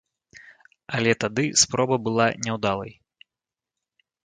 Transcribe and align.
Але 0.99 1.11
тады 1.25 1.45
спроба 1.65 1.95
была 2.09 2.27
няўдалай. 2.47 2.91